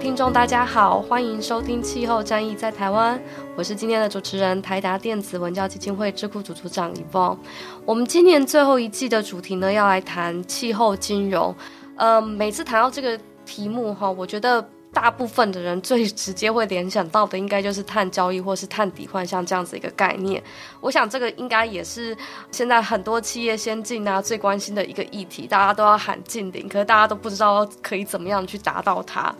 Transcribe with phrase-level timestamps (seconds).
[0.00, 3.18] 听众，大家好，欢迎收听《气候战役在台湾》，
[3.54, 7.38] 我是今天的主持人，台达电子文教基金会智库组组长李峰。
[7.84, 11.54] 我们今年最后一季的主题呢，要来谈气候金融。
[11.96, 20.42] 呃，每次谈到这个题目哈，我觉得大部分的人最直接会联想到的，应该就是碳交易或是碳抵换，像这样子一个概念。
[20.80, 22.16] 我想这个应该也是
[22.50, 29.34] 现在很多企业先进啊最关心的一个议题，大家都要喊净零，可是大家都不知道可以怎么样去达到它。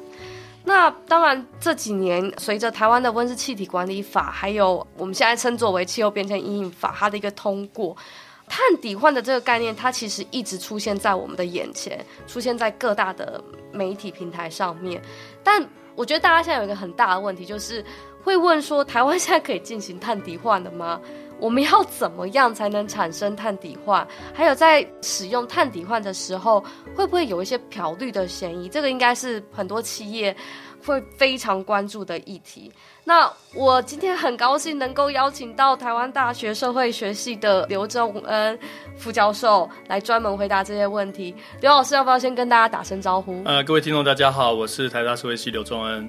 [0.71, 7.97] 那当然，这几年随着台湾的温室气体管理法，还有我们现在称作为气候变迁阴影法，它的一个通过，
[8.49, 15.03] 碳抵换的这个概念，它其实一直出现在我们的眼前，出现在各大的媒体平台上面。
[15.43, 15.61] 但
[15.97, 17.84] 我觉得大家现在有一个很大的问题，就是
[18.23, 21.01] 会问说，台湾现在可以进行碳抵换的吗？
[21.41, 24.07] 我们要怎么样才能产生碳抵换？
[24.35, 26.63] 还有在使用碳抵换的时候，
[26.95, 28.69] 会不会有一些漂绿的嫌疑？
[28.69, 30.37] 这个应该是很多企业
[30.85, 32.71] 会非常关注的议题。
[33.05, 38.56] 那我今天很高兴能够邀请到台湾大学社会学系的刘仲恩
[38.97, 41.34] 副教授来专门回答这些问题。
[41.61, 43.43] 刘老师要不要先跟大家打声招呼？
[43.47, 46.09] 呃，各位听众大家好，我是台大社会系刘仲恩。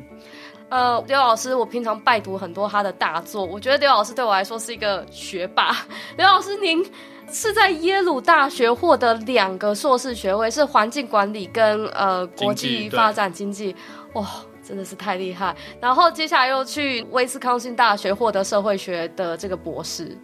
[0.72, 5.76] 呃，刘老师，我平常拜读很多他的大作，我觉得刘老师对我来说是一个学霸。
[6.16, 6.82] 刘老师，您
[7.30, 13.76] 是在耶鲁大学获得两个硕士学位，是环境管理跟呃国际发展经济，
[14.14, 14.26] 哇，
[14.64, 15.54] 真的是太厉害。
[15.82, 20.18] 然后接下来又去威斯康星大学获得社会学的这个博士。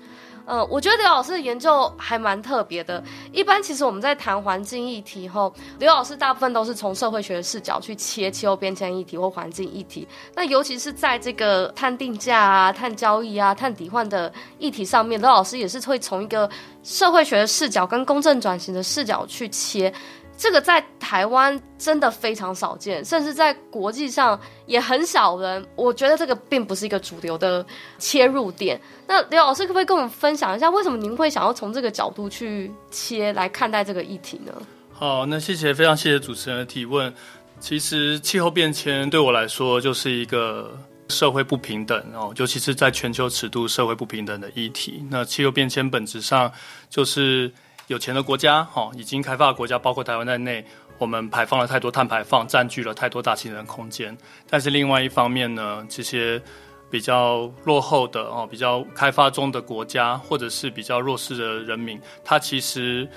[0.49, 3.03] 嗯，我觉得刘老师的研究还蛮特别的。
[3.33, 10.07] 一般其实我们在谈环境议题后，刘老师大部分都是从社会学的视角去切气候变迁议题或环境议题。
[10.33, 16.49] 那尤其是在这个碳定价啊、碳交易啊、碳抵换的议题上面，刘老师也是会从一个
[16.81, 19.93] 社会学的视角跟公正转型的视角去切。
[20.37, 25.65] 这个在台湾真的非常少见，甚至在国际上也很少人。
[25.75, 27.65] 我觉得这个并不是一个主流的
[27.97, 28.79] 切入点。
[29.07, 34.53] 那刘老师可不可以跟我们分享一下，为什么您会想要从这个角度去切来看待这个议题呢？
[34.93, 37.11] 好，那谢谢，非常谢谢主持人的提问。
[37.59, 40.77] 其实气候变迁对我来说就是一个
[41.09, 45.03] 社会不平等哦，尤其是在全球尺度社会不平等的议题。
[45.09, 46.51] 那气候变迁本质上
[46.91, 47.51] 就是。
[47.87, 50.63] 有钱的国家，哈，已经开发的国家，包括台湾在内，
[50.97, 54.15] 我们排放了太多碳排放，占据了太多大气层空间。
[54.49, 56.41] 但是另外一方面呢，这些
[56.89, 63.07] 比较落后的哦，比较开发中的国家，或者是比较弱势的人民，他其实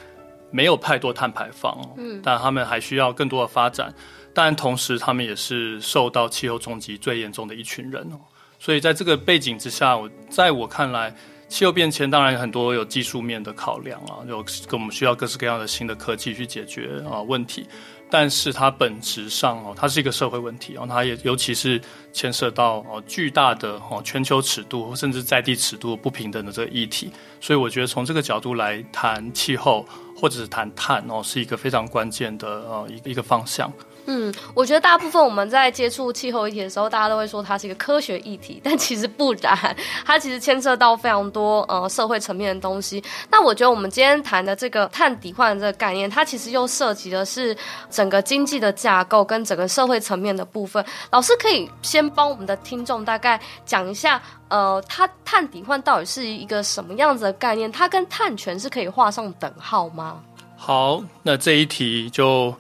[0.53, 3.93] 没有太多碳排放，嗯，但他们还需要更多的发展。
[4.33, 8.21] 但同时，他们也是受到气候冲击最严重的一群人哦。
[8.61, 11.13] 所以在这个背景之下，我在我看来。
[11.51, 17.67] 气候变迁当然很多有技术面的考量啊，有跟我们需要各式各样的新的科技去解决啊问题，
[18.09, 21.81] 但是它本质上哦，它是一个社会问题啊，它也尤其是
[22.13, 29.85] 牵涉到哦巨大的哦全球尺度甚至在地尺度不平等的这个议题，所以我觉得从这个角度来谈气候
[30.17, 33.71] 或者是谈碳哦，是一个非常关键的呃一一个方向。
[34.13, 39.57] 嗯，我觉得大部分我们在接触气候议题的时候，大家都会说它是一个科学议题，但其实不然，
[40.05, 43.01] 它其实牵涉到非常多呃社会层面的东西。
[43.31, 47.57] 那我觉得我们今天谈的这个碳抵换这个概念，它其实又涉及的是
[47.89, 50.85] 整个经济的架构跟整个社会层面的部分。
[51.13, 57.71] 老师可以先帮我们的听众大概讲一下，呃，它碳抵换到底是一个什么样子的概念？
[57.71, 60.21] 它跟碳权是可以画上等号吗？
[60.57, 62.53] 好，那这一题就。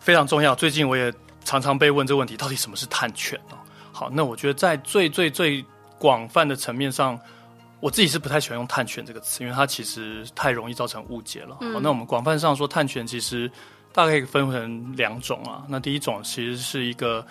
[0.00, 0.54] 非常重要。
[0.54, 1.12] 最近我也
[1.44, 3.58] 常常被问这个问题：到底什么是碳权哦？
[3.92, 5.64] 好，那我觉得在最最最
[5.98, 7.18] 广泛的层面上，
[7.80, 11.56] 我自己是不太喜欢用“碳权”这个词，因为它其实太容易造成误解了。
[11.56, 13.50] 好，那我们广泛上说，碳权其实
[13.92, 15.64] 大概可以分成两种啊。
[15.68, 17.24] 那第一种其实是一个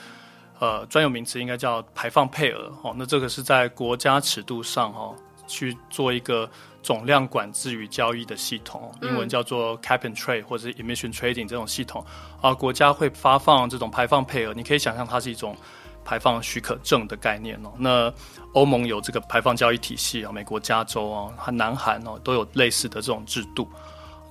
[0.59, 2.93] 呃专有名词，应该叫排放配额哦。
[2.95, 5.15] 那这个是在国家尺度上哈、哦、
[5.47, 6.47] 去做一个
[6.81, 12.05] 总量管制与交易的系统，英文叫做 Cap and Trade 或者是 Emission Trading 这种系统
[12.41, 12.53] 啊。
[12.53, 15.55] 国家会发放这种排放配额，你可以想象它是一种
[16.03, 17.71] 排放许可证的概念哦。
[17.77, 18.13] 那
[18.53, 23.67] 欧盟有这个排放交易体系啊，美国加州啊和南韩哦都有类似的这种制度。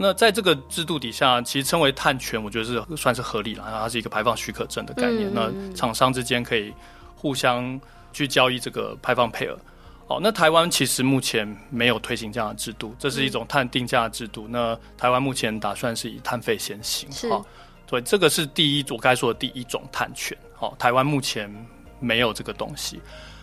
[0.00, 3.64] 那在这个制度底下，其实称为碳权，我觉得是算是合理了。
[3.68, 5.28] 它是一个排放许可证的概念。
[5.34, 6.72] 那厂商之间可以
[7.16, 7.80] 互相
[8.12, 9.58] 去交易这个排放配额。
[10.08, 14.46] 哦，那台湾其实目前没有推行这样的制度，这是一种碳定价制度。
[14.48, 17.12] 嗯、那台湾目前打算是以碳费先行。
[17.12, 17.28] 是。
[17.28, 17.44] 哦，
[17.86, 20.36] 对，这个是第一，我刚才说的第一种碳权。
[20.60, 21.54] 哦，台湾目前
[22.00, 23.00] 没有这个东西。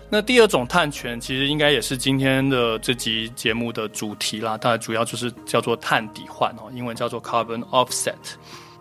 [0.09, 4.57] 那第二种碳权，其实应该也是今天的这集节目的主题啦。
[4.57, 8.13] 当然，主要就是叫做碳抵换哦，英文叫做 carbon offset。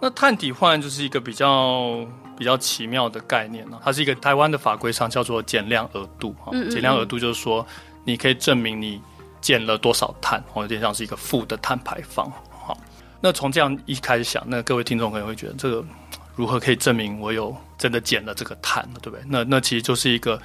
[0.05, 2.07] 那碳抵换就是一个比较
[2.37, 3.81] 比较奇妙的概念呢。
[3.83, 6.53] 它是一个台湾的法规上叫做减量额度哈。
[6.69, 7.67] 减量额度就是说，
[8.05, 9.01] 你可以证明你
[9.41, 12.31] 减了多少碳，哦，有点像是一个负的碳排放。
[12.51, 12.77] 好，
[13.19, 15.83] 那从这样一开始想，那各位听众可能会觉得，这个
[16.37, 18.99] 如何可以证明我有真的减了这个碳呢？
[19.01, 19.25] 对不对？
[19.27, 20.39] 那那其实就是一个。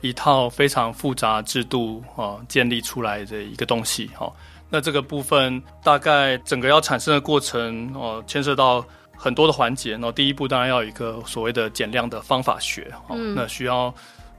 [0.00, 4.30] 一套非常复杂制度啊，建立出来的一个东西哈。
[4.68, 8.84] 那这个部分大概整个要产生的过程哦，牵涉到
[9.16, 9.92] 很多的环节。
[9.92, 12.92] 然后第一步当然要有一个所谓的减量的方法学。
[13.10, 13.34] 嗯。
[13.34, 13.94] 那需要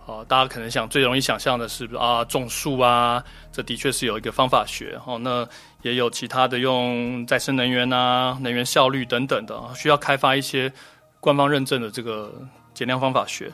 [0.05, 4.99] 啊，大家可能想最容易想象的是啊，种树啊，这的确是有一个方法学。
[5.05, 5.47] 哦，那
[5.81, 10.71] 也有其他的用再生能源啊，能源效率等等的，需要开发一些
[11.19, 12.31] 官方认证的这个
[12.73, 13.51] 减量方法学。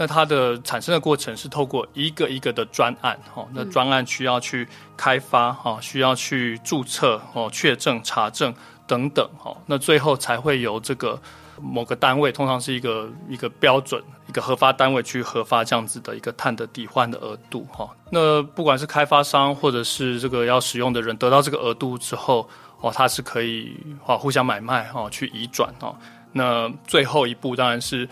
[0.00, 8.54] 那它的产生的过程是透过一个一个的专案，哈，那专案需要去开发，哈，需要去注册，哦，确证、查证
[8.88, 11.20] 等等，哈，那最后才会由这个
[11.62, 17.88] 某个单位，通常是一个一个标准、一个核发单位去核发这样子的一个碳的抵换的额度，哈。
[18.10, 22.48] 那不管是开发商或者是这个要使用的人得到这个额度之后，
[22.80, 25.94] 哦，它是可以啊互相买卖，哈，去移转，哦。
[26.32, 28.08] 那最后一步当然是。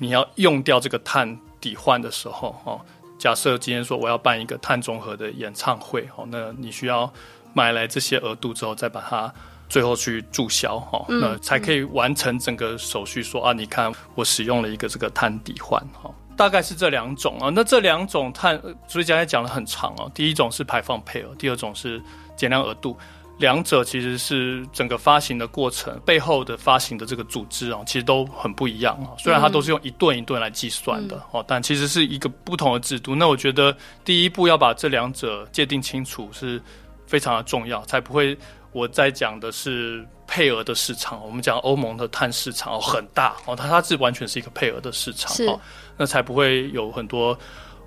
[0.00, 2.80] 你要用掉这个碳抵换的时候，哦，
[3.18, 7.12] 假设今天说我要办一个碳中和的演唱会，哦，那你需要
[7.52, 9.34] 买来这些额度之后，再把它
[9.68, 13.22] 最后去注销，哈，那才可以完成整个手续。
[13.22, 17.50] 说啊，你看我使用了一个这个碳抵换，哈，大概是这两种啊。
[17.54, 20.10] 那这两种碳，所以刚才讲的很长哦。
[20.14, 22.02] 第一种是排放配额，第二种是
[22.36, 22.96] 减量额度。
[23.38, 29.14] 两者其实是整个发行的过程背后的发行的这个组织啊，其实都很不一样啊。
[29.16, 33.14] 虽然它都是用一顿一顿来计算的哦，但其实是一个不同的制度。
[33.14, 36.60] 那我觉得第一步要把这两者界定清楚是
[37.06, 38.36] 非常的重要，才不会
[38.72, 45.60] 我在讲的是配额的市场，我们讲欧盟的碳市场哦很大哦，它它是完全是一个配额的市场哦，
[45.96, 47.38] 那才不会有很多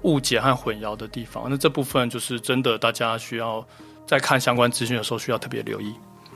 [0.02, 1.48] 误解和混淆的地方。
[1.50, 3.66] 那这部分就是真的大家需要。
[4.08, 5.94] 在看相关资讯的时候，需要特别留意。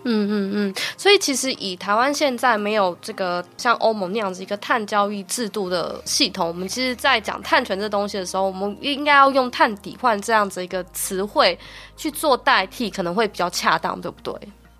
[0.08, 11.58] 嗯嗯嗯，所以其实以台湾现在没有这个像欧盟那样子一个碳交易制度的系统，我们其实，在讲碳权这东西的时候，我们应该要用碳抵换这样子一个词汇
[11.98, 14.34] 去做代替，可能会比较恰当，对不对？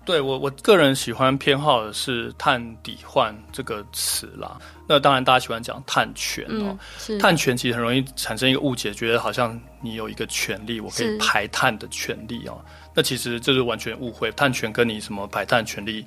[0.04, 4.56] 对，我我个人喜欢偏好的是碳抵换这个词啦。
[4.86, 6.78] 那当然，大家喜欢讲碳权哦。
[7.08, 12.56] 嗯、碳权其实很容易产生一个误解，觉得好像你有一个权利，我可以排碳的权利哦。
[12.96, 16.04] 那其实这是完全误会，碳权跟你什么排碳权利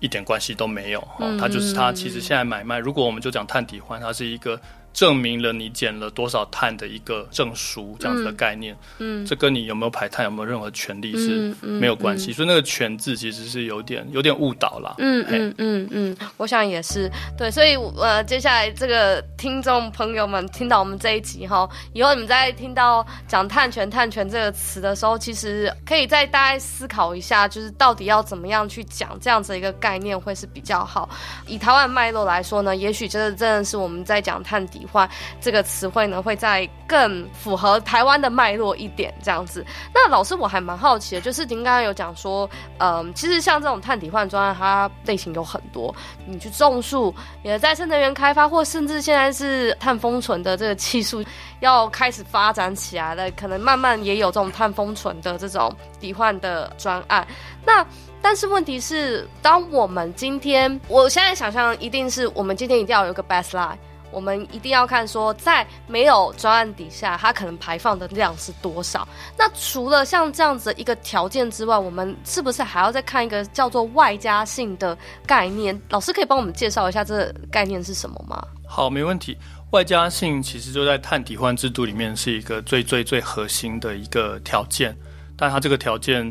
[0.00, 1.34] 一点关系都没有哦。
[1.40, 4.60] 它就是它，其实现在买卖，如果我们就讲碳抵换，它是一个。
[4.92, 12.30] 证明了你减了多少碳的一个证书，这样子的概念，嗯，嗯，这跟你有没有排碳，有没有任何权利是没有关系，嗯。
[12.30, 17.10] 嗯嗯、所以那个“权”字其实是有点有点误导了，嗯嗯嗯嗯，我想也是。
[17.36, 31.08] 对，所以呃，接下来这个听众朋友们听到我们这一集哈，以后你们在听到讲碳权、碳权这个词的时候，其实可以再大概思考一下，就是到底要怎么样去讲这样子一个概念会是比较好。
[31.46, 35.08] 以台湾脉络来说呢，也许这真的是我们在讲碳抵换
[35.40, 39.64] 这个词汇呢，会再更符合台湾的脉络一点，这样子。
[39.94, 45.94] 那老师，我还蛮好奇的，就是您刚刚有讲说，嗯，其实像这种碳抵换专案，它类型有很多。
[46.26, 51.22] 你去种树，你的再生能源开发，或甚至现在是碳封存的这个技术
[51.60, 57.24] 要开始发展起来了，可能慢慢也有这种碳封存的这种抵换的专案。
[57.64, 57.86] 那
[58.20, 63.76] 但是问题是，当我们今天，我现在想象一定是我们今天一定要有个 baseline。
[64.12, 69.06] 我们一定要看说，在没有专案底下，它可能排放的量是多少。
[69.36, 75.80] 那除了像这样子一个条件之外，我们是不是还要再看一个叫做外加性的概念？
[75.88, 78.46] 老师可以帮我们介绍一下这个概念是什么吗？
[78.68, 79.36] 好，没问题。
[79.70, 84.94] 外加性其实就在碳抵换制度里面是一个最最最核心的一个条件，
[85.34, 86.30] 但它这个条件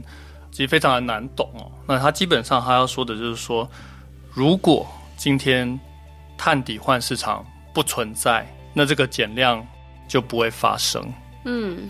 [0.52, 1.72] 其实非常的难懂哦。
[1.88, 3.68] 那它基本上它要说的就是说，
[4.32, 5.80] 如果今天
[6.38, 9.66] 碳抵换市场不存在，那这个减量
[10.08, 11.02] 就不会发生。
[11.46, 11.90] 嗯，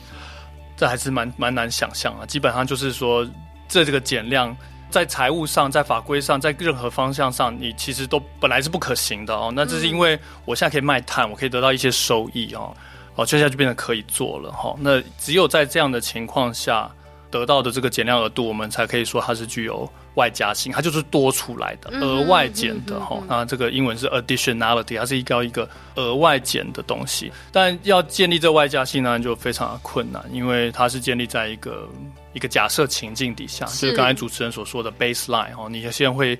[0.75, 2.25] 这还是蛮蛮难想象啊。
[2.25, 3.27] 基本上就是说，
[3.67, 4.55] 这这个减量。
[4.89, 9.49] 在财务上，在法规上，在任何方向上，你其实都本来是不可行的哦。
[9.55, 12.75] 那这是因为我现在可以卖碳，我可以得到一些收益哦，
[13.15, 14.75] 哦，接下来就变得可以做了哈。
[14.79, 16.91] 那只有在这样的情况下
[17.29, 23.21] 得到的这个减量额度，我们才可以说它是具有外加性，它就是多出来的、额外减的哈。
[23.27, 27.31] 那这个英文是 additionality，它是一个一个额外减的东西。
[27.51, 31.87] 但要建立这个外加性呢，就非常的困难，因为它是建立在一个。
[32.33, 36.39] 一个假设情境底下，就是刚才主持人所说的 baseline 哦，你现在会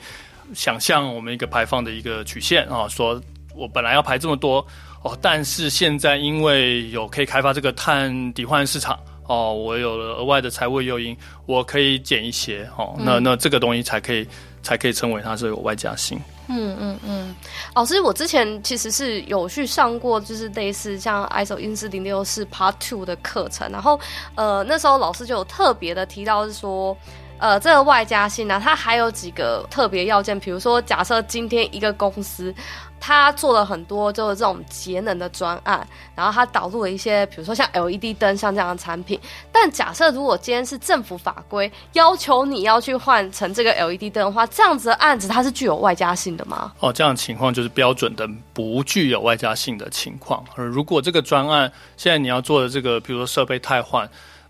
[0.53, 3.21] 想象我们一个排放的一个曲线啊，说
[3.53, 4.65] 我本来要排这么多
[5.03, 8.97] 哦，但是现在因为有可以开发这个碳抵换市场
[9.31, 14.27] 哦，我有了额外的财务诱因，我可以减一些哦，那那这个东西才可以
[14.61, 16.19] 才可以称为它是有外加性。
[16.49, 17.33] 嗯嗯嗯，
[17.73, 23.97] 老师，我之前其实是有去上过，就是类似像 ISO 一四零六四 Part Two 的课程，然后
[24.35, 26.97] 呃那时候老师就有特别的提到是说。
[27.43, 32.53] 呃，这个外加性呢，它还有几个特别要件，比如说，假设今天一个公司，
[33.01, 39.19] 他做了很多就是这种节能的专案，然后他导入了一些，比如说像 LED 灯像这样的产品，
[39.51, 46.71] 但假设如果今天是政府法规要求你要去换成这个 LED 灯的话，这样子的案子它是具有外加性的吗？
[46.79, 50.45] 哦，这样的情况就是标准的不具有外加性的情况。
[50.55, 54.07] 而如果这个专案现在你要做的这个，比如说设备汰换。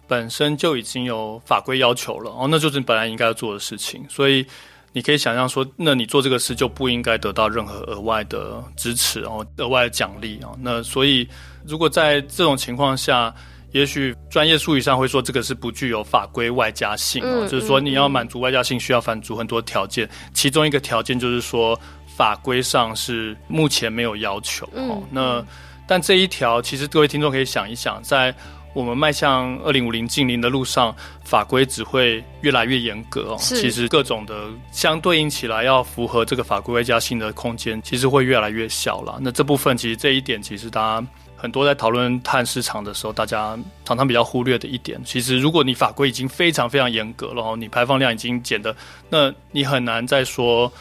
[0.07, 4.45] 本身就已经有法规要求了哦，那就是你本来应该要做的事情，所以
[4.93, 10.57] 你可以想象说，那你做这个事就不应该得到任何额外的支持哦，额外的奖励哦。
[10.61, 11.27] 那所以
[11.65, 13.33] 如果在这种情况下，
[13.71, 21.79] 也许专业术语上会说这个是不具有法规外加性哦，就是说你要满足外加性需要满足很多条件，其中一个条件就是说
[22.17, 25.01] 法规上是目前没有要求哦。
[25.09, 25.41] 那
[25.87, 28.35] 但这一条其实各位听众可以想一想，在
[28.73, 33.37] 我们迈向二零五零近零的路上，法规只会越来越严格哦。
[33.39, 39.19] 其实各种的相对应起来，要符合这个法规外加性的空间，其实会越来越小了。
[39.21, 45.01] 那这部分其实这一点，其实大家很多在讨论碳市场的时候，大家常常比较忽略的一点。
[45.03, 48.75] 其实如果你法规已经非常非常严格了，你排放量已经减的，
[49.09, 50.71] 那你很难再说。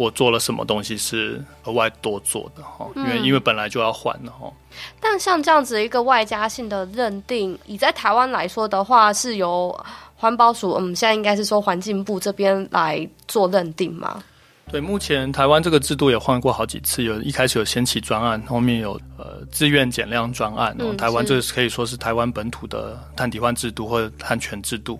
[0.00, 2.88] 我做了什么东西是额外多做的哈？
[2.96, 4.50] 因为因为本来就要换的哈。
[4.98, 9.78] 但像这样子一个外加性的认定，以在台湾来说的话，是由
[10.16, 14.24] 环保署，嗯，现在应该是说环境部这边来做认定吗？
[14.72, 20.74] 对，目前台湾这个制度也换过好几次，有一开始有先期专案，后面有呃自愿减量专案。
[20.78, 24.98] 嗯，台湾这个可以说是台湾本土的碳抵换制度或者碳权制度。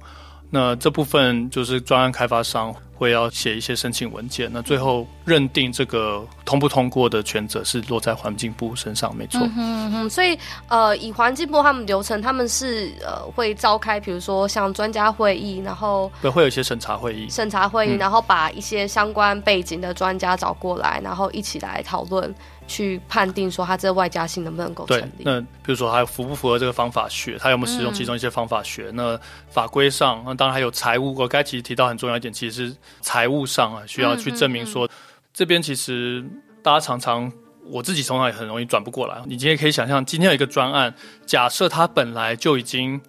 [0.50, 9.40] 那这部分就是专案开发商会要写一些申请文件，那最后认定这个通不通过的权责是落在环境部身上，没错。
[9.40, 10.38] 嗯哼哼，所以
[10.68, 22.34] 呃，以环境部他们流程，他们是呃会召开，比如说像专家会议，然后对，会有一些审查会议，审查会议，然后把一些相关背景的专家找过来，然后一起来讨论。
[22.70, 25.24] 去判定说他这个外加性能不能够成立？
[25.24, 27.36] 那比如说还符不符合这个方法学？
[27.36, 28.90] 他有没有使用其中一些方法学？
[28.90, 31.12] 嗯、那法规上，那当然还有财务。
[31.18, 34.96] 我刚才其实提到很重要一点，其实是财务上啊，需要去证明说，嗯嗯嗯、
[35.32, 36.24] 这边其实
[36.62, 37.32] 大家常常
[37.64, 39.20] 我自己从来也很容易转不过来。
[39.26, 40.94] 你今天可以想象，今天有一个专案，
[41.24, 43.00] 假设它本来就已经。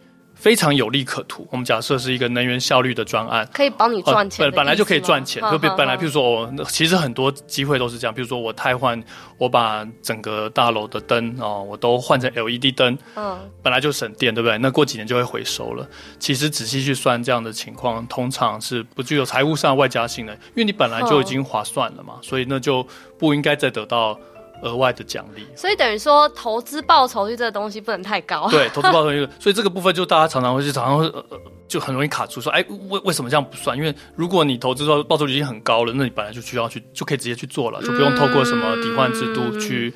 [0.41, 1.47] 非常有利可图。
[1.51, 4.49] 我们假设是一个能源效率的专案，可以帮你赚钱、呃。
[4.49, 8.13] 本本来就可以赚钱，特别本来，譬如说我其实很多机会都是这样。
[8.13, 8.99] 比如说我汰换，
[9.37, 14.57] 我把整个大楼的灯哦，我都换成 LED 灯，嗯，本来就省电，对不对？
[14.57, 15.87] 那过几年就会回收了。
[16.17, 22.83] 其实仔细去算这样的情况，通常是不具有财务上外加性的，因为你本来就已经划算了嘛，所以那就
[23.19, 24.19] 不应该再得到。
[24.61, 28.47] 额外的奖励，所以等于说投资报酬率这个东西不能太高。
[28.49, 31.23] 对，投资报酬率， 所以这个部分就大家常常会去，常常会呃
[31.67, 33.77] 就很容易卡住，说，哎，为为什么这样不算？
[33.77, 39.93] 因为如果你投资报报酬率已经很高了，那你本来就需要去，就可以直接去做了，就不用透过什么抵换制度去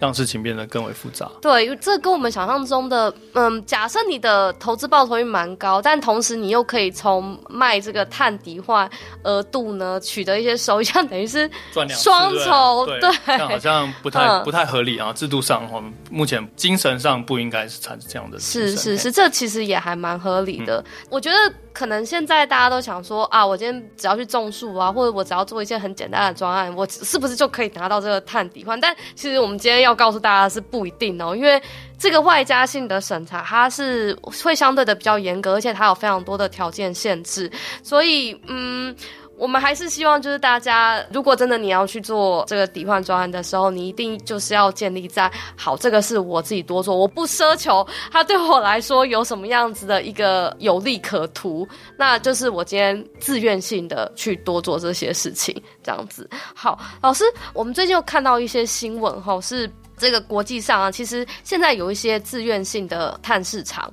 [0.00, 1.30] 让事情变得更为复杂。
[1.40, 8.88] 对，这跟我们想象中的，嗯，假设你的投资报酬率蛮高，但同时你又可以从卖这个碳抵换
[9.24, 11.50] 额度呢取得一些收益， 像等于是
[11.90, 15.12] 双重，对，这样好像不太、嗯、不太合理啊。
[15.12, 18.38] 制度上，我们目前精神上不应该是产生这样的。
[18.38, 20.78] 是是是，这其实也还蛮合理的。
[20.78, 21.36] 嗯、我觉得。
[21.76, 28.80] 可能现在大家都想说啊，我今天只要去种树啊，或者我只要做一些很简单的专案，我是不是就可以拿到这个碳抵换？
[28.80, 31.60] 但其实我们今天要告诉大家是不一定哦，因为
[31.98, 37.52] 这个外加性的审查它是会相对的比较严格，而且它有非常多的条件限制，
[37.82, 38.96] 所以嗯。
[39.38, 56.28] 我们还是希望，就是大家，如果真的你要去做这个抵换专案的时候，你一定就是要建立在好，这个是我自己多做，我不奢求它对我来说有什么样子的一个有利可图，那就是我今天自愿性的去多做这些事情，这样子。
[56.54, 63.92] 好，老师，我们最近又看到一些新闻，哈，是这个国际上啊，其实现在有一些自愿性的碳市场。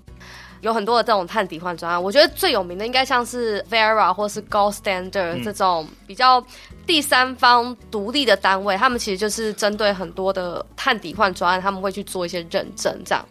[0.63, 6.41] 有很多的这种碳抵换专案，我觉得最有名的应该像是 Verra 或是 Gold Standard 这种比较
[6.87, 13.23] 第三方独立的单位，他们其实就是针对很多的碳抵换专案，他们会去做一些认证这样。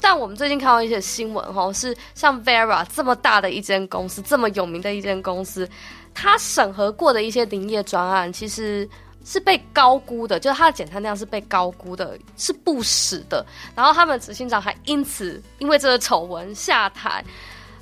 [0.00, 5.68] 但我们最近看到一些新闻，吼，是像 Verra 这么大的一间公司，这么有名的一间公司，
[6.12, 8.88] 它审核过的一些林业专案，其实。
[9.24, 13.44] 是被高估的，就是它的减碳量是被高估的，是不实的。
[13.74, 17.24] 然后他们执行长还因此因为这个丑闻下台，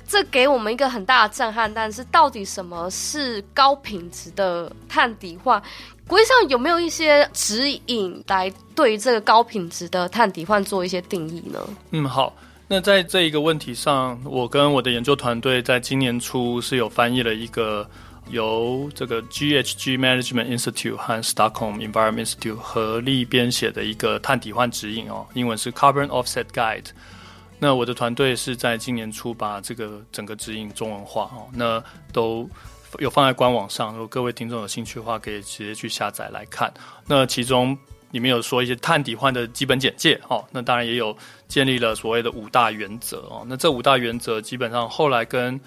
[0.07, 1.73] 这给我们一个很大的震撼。
[1.73, 5.61] 但是到底什么是高品质的碳抵换？
[6.07, 11.59] 国际上有没有一些指引来对这个高品质的碳抵换做一些定义呢？
[11.91, 12.33] 嗯，好。
[12.67, 17.89] 那在这一个问题上，我跟我的研究团队在今年初是有翻译了一个。
[18.29, 26.85] 由这个 GHG Management Institute 和 Stockholm Environment Institute 合力编写的一个碳抵换指引哦，英文是 Carbon Offset Guide。
[27.59, 32.49] 那我的团队是在今年初把这个整个指引中文化哦，那都
[32.99, 36.73] 有放在官网上，如果各位听众有兴趣的话，可以直接去下载来看。
[37.05, 37.77] 那其中
[38.11, 41.15] 里面有说一些碳抵换的基本简介哦，那当然也有
[41.47, 43.45] 建立了所谓的五大原则哦。
[43.47, 45.59] 那这五大原则基本上后来跟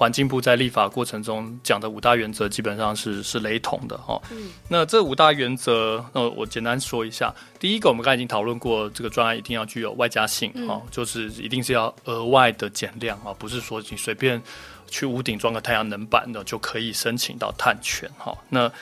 [0.00, 4.18] 环境部在立法过程中讲的五大原则基本上是是雷同的哈。
[4.30, 7.30] 嗯，那这五大原则，那，我简单说一下。
[7.58, 14.42] 第一个，我们刚才已经讨论过，这个专案一定要具有外加性哈，就是一定是要额外的减量啊，不是说你随便
[14.88, 18.34] 去屋顶装个太阳能板的就可以申请到碳权哈。
[18.48, 18.72] 那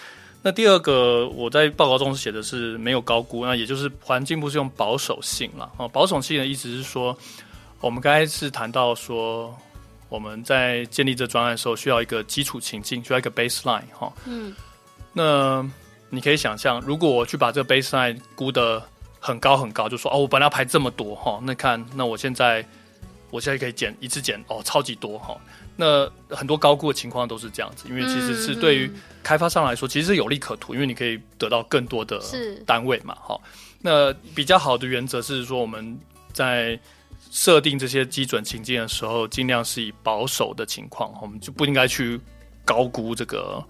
[0.41, 5.89] 那第二个，我在报告中写的是没有高估，那也就是环境部是用保守性了啊。
[5.89, 7.19] 保守性的意思是说，
[7.81, 9.53] 我们刚才是谈到说。
[10.09, 14.13] 我们在建立这专案的时候，需要一个基础情境，需要一个 baseline 哈。
[14.27, 14.55] 嗯。
[15.13, 15.69] 那
[16.11, 18.83] 你可以想象，如果我去把这个 baseline 估得
[19.21, 22.65] 很高很高，就说哦，我本来要排这么多哈，那看那我现在
[23.31, 25.37] 我现在可以减一次减哦，超级多哈。
[25.77, 28.91] 那很多高估的情况都是这样子，因为其实是对于
[29.23, 32.21] 开发商来说，其实是有利可图，因为你可以得到更多的
[32.67, 33.39] 单位嘛哈。
[33.81, 35.99] 那比较好的原则是说，我们
[36.33, 36.79] 在
[37.31, 42.19] 设定这些基准情境的时候，尽量是以保守的情况，我们就不应该去
[42.65, 43.63] 高估这个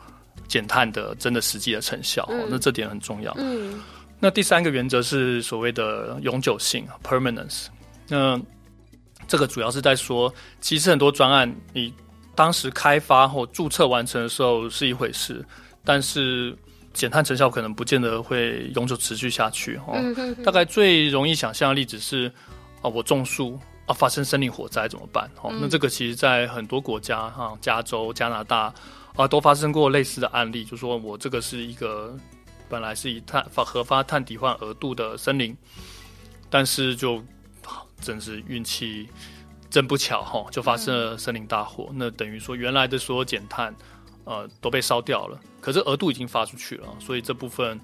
[0.47, 2.25] 减碳的真的实际的成效。
[2.31, 3.35] 嗯、那这点很重要。
[3.37, 3.81] 嗯。
[4.21, 7.67] 那第三个原则是所谓的永久性 （permanence）。
[8.09, 8.41] 那
[9.27, 11.93] 这个主要是在说，其实很多专案你
[12.35, 15.45] 当时开发或注册完成的时候是一回事，
[15.85, 16.57] 但是
[16.93, 19.81] 减碳成效可能不见得会永久持续下去。
[19.93, 20.45] 嗯哼哼。
[20.45, 22.33] 大概最容易想象的例子是。
[22.81, 25.29] 啊，我种树啊，发生森林火灾怎么办？
[25.43, 28.73] 哦、嗯，那这个其实，在很多国家，哈，加州、加拿大
[29.17, 30.65] 啊，都发生过类似的案例。
[30.65, 32.17] 就说我这个是一个
[32.69, 35.57] 本来是以碳发核发碳抵换额度的森林，
[36.49, 37.23] 但是就
[38.01, 39.09] 真是运气
[39.69, 41.89] 真不巧，哈，就发生了森林大火。
[41.91, 43.75] 嗯、那等于说，原来的所有减碳
[44.25, 47.81] 呃都被烧掉了，可是额度已经发出去了，所以这部分。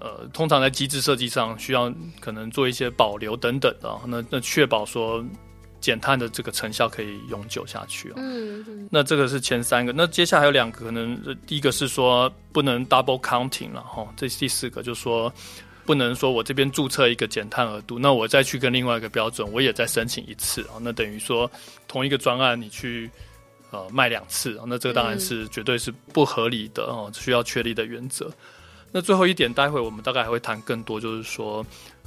[0.00, 5.24] 呃，通常在机制设计上需要可能做一些保留等等的，那那确保说
[5.80, 8.12] 减碳的这个成效可以永久下去。
[8.16, 15.32] 嗯，嗯，那这个是前三个，那接下来还有两个，可能第一个是说不能 double counting 了哈，这第四个就是说
[15.84, 21.50] 不能说我这边注册一个减碳额度，那我再去跟另外一个标准，我也再申请一次啊，那等于说
[21.86, 23.08] 同一个专案你去
[23.70, 28.30] 呃卖两次，那这个当然是绝对是不合理的哦，需要确立的原则。
[28.96, 31.62] 那最后一点，待会我们大概还会谈更多，就是说，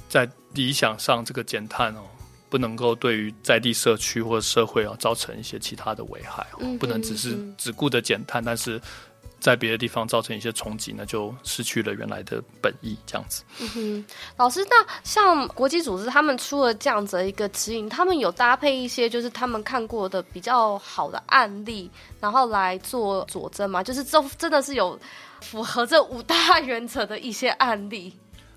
[0.08, 2.00] 在理想上，这个减碳哦，
[2.48, 8.82] 不能够对于在地社区或者社会啊造成一些其他的危害哦，不能只是只顾着减碳，但是
[9.38, 13.44] 在别的地方造成一些冲击，那就失去了原来的本意，这样子。
[13.60, 14.04] 嗯哼，
[14.36, 23.80] 老师，那像国际组织他们出了这样子的一个指引，他们有搭配一些就是他们看过的比较好的案例，然后来做佐证吗？
[23.80, 24.98] 就是这真的是有
[25.42, 28.12] 符合这五大原则的一些案例。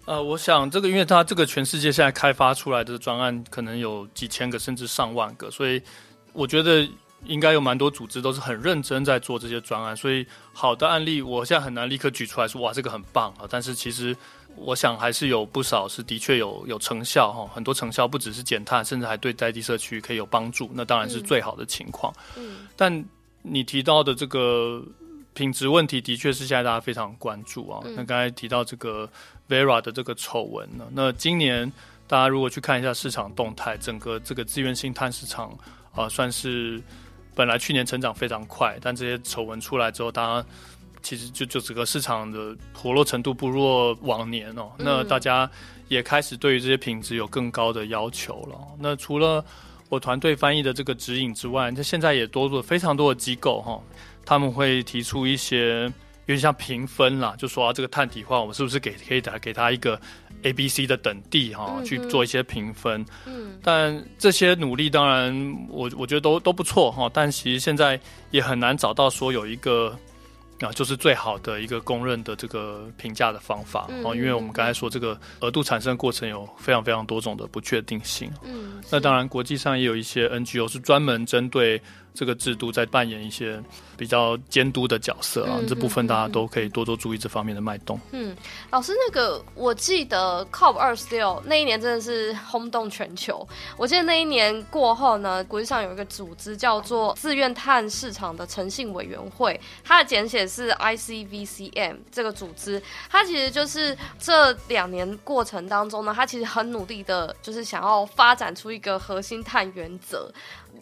[0.06, 5.82] 呃，我想这个，因为它这个全世界现在开发出来的专案可能有几千个甚至上万个，所以
[6.34, 6.88] 我觉得。
[7.26, 13.48] 应该有蛮多组织都是很认真在做这些专案，所以好的案例我现在很难立刻举出来说哇，这个很棒啊！
[13.50, 14.14] 但是其实
[14.58, 22.14] 我想还是有不少是的确有有成效哈，很多成效不只是减碳，甚至还对在地社区可以有帮助，那当然是最好的情况。
[22.36, 23.06] 嗯，但
[23.42, 24.84] 你提到的这个
[25.34, 27.82] 品质问题，的确是现在大家非常关注啊。
[27.96, 29.10] 那刚才提到这个
[29.50, 31.72] Verra 的这个丑闻呢，那今年
[32.08, 35.58] 大家如果去看一下市场动态，整个这个资源性碳市场
[35.94, 36.82] 啊，算是。
[37.36, 40.48] 本来去年成长非常快，但这些丑闻出来之后，大家
[41.02, 44.70] 其实就就整个市场的活络程度不若往年哦。
[44.78, 45.50] 嗯、那大家
[45.88, 48.56] 也开始对于这些品质有更高的要求了。
[48.78, 49.44] 那除了
[49.90, 53.82] 我团队翻译的这个指引之外，那现在也多了非常多的机构哈，
[54.26, 55.84] 他们会提出一些
[56.26, 60.00] 有点像评分啦，就说啊，这个碳体化，我们是不是给可以打给他一个。
[60.46, 63.06] A、B、C 的等地哈，去做一些评分。
[63.26, 65.34] 嗯，但这些努力当然
[65.70, 67.10] 我我觉得都都不错哈。
[67.14, 67.98] 但其实现在
[68.30, 69.98] 也很难找到说有一个
[70.60, 74.14] 啊，就是最好的一个公认的这个评价的方法哦。
[74.14, 78.30] 因为我们刚才说这个额度产生过程有非常非常多种的不确定性。
[78.44, 81.82] 嗯，那当然国际上也有一些 NGO 是专门针对
[82.14, 83.62] 这个制度在扮演一些
[83.98, 88.00] 比较监督的角色啊，嗯、这部分大家都可以多多注意这方面的脉动。
[88.12, 88.36] 嗯，
[88.70, 93.48] 老师，那个我记得 COP 二十六那一年真的是轰动全球。
[93.78, 110.32] 我记得那一年过后呢，国际上有一个组织叫做自愿碳市场的诚信委员会，它的简写是 ICVCM 这个组织，它其实就是这两年过程当中呢，它其实很努力的，就是想要发展出一个核心碳原则。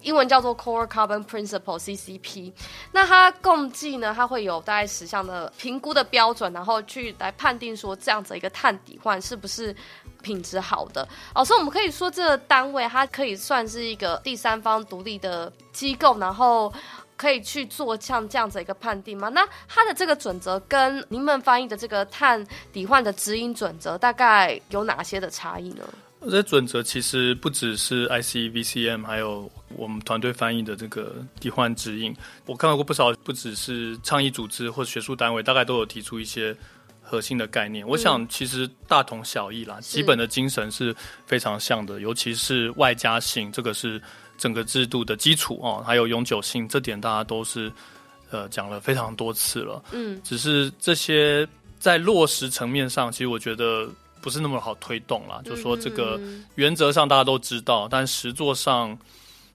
[0.03, 2.51] 英文叫做 Core Carbon Principal CCP
[2.91, 9.75] 那它共计呢，它会有大概十项的评估的标准，然后去来判定说这样子一个碳抵换是不是
[10.21, 11.07] 品质好的。
[11.33, 16.71] 老师，我们可以说这个单位它可以算是一个第三方独立的机构，然后
[17.17, 19.29] 可以去做像这样子一个判定吗？
[19.29, 25.83] 那它的这个准则跟您们翻译的这个碳抵换的指引准则大概有哪些的差异呢？
[26.29, 32.15] 这准则其实不只是 ICVCM，还有我们团队翻译的这个抵换指引。
[32.45, 36.55] 我看到过不少，不只是倡议组织或学术单位，大概都有提出一些
[37.01, 37.83] 核心的概念。
[37.83, 43.99] 嗯、我想其实大同小异啦，基本的精神是非常像的，尤其是外加性，这个是
[44.37, 45.83] 整个制度的基础哦。
[45.83, 47.71] 还有永久性，这点大家都是
[48.29, 49.83] 呃讲了非常多次了。
[49.91, 51.47] 嗯，只是这些
[51.79, 53.89] 在落实层面上，其实我觉得。
[54.21, 56.19] 不是那么好推动啦，就说这个
[56.55, 58.97] 原则上大家都知道，但实作上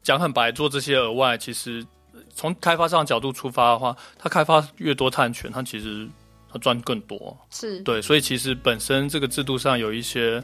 [0.02, 1.86] 讲很白，做这些额外，其实
[2.34, 6.08] 从开发商的角度出发的话，他开发越多碳权，他其实
[6.52, 7.80] 他赚更多，是。
[7.80, 10.42] 对，所以其实本身这个制度上有一些，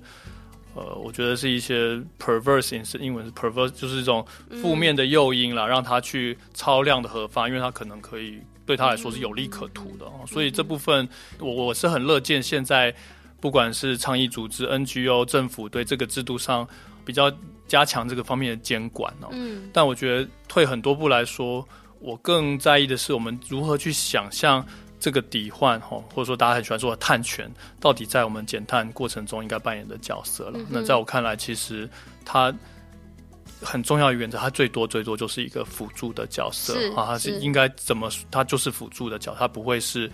[0.74, 4.24] 呃，我觉得是一些 perverse，是英文是 perverse，就是一种
[4.62, 11.08] 负面的诱因啦，让他去超量的核发，因为他可能可以对他来说是有利可图的，所以这部分
[11.40, 12.94] 我我是很乐见现在。
[13.42, 16.66] 不管是倡议组织、NGO、政府对这个制度上
[17.04, 17.28] 比较
[17.66, 21.66] 加强这个方面的监管哦，嗯，但我觉得退很多步来说，
[21.98, 24.64] 我更在意的是我们如何去想象
[25.00, 30.52] 这个抵换哈，或者说大家很喜欢说的碳权，到底在我们减碳过程中应该扮演的角色了。
[30.60, 31.90] 嗯、那在我看来，其实
[32.24, 32.54] 它
[33.60, 40.08] 很重要的原则，它最多最多就是一个辅助的角色啊，它是应该怎么，它就是辅助的角色，它不会是。